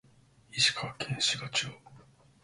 [0.49, 1.67] 石川県志賀町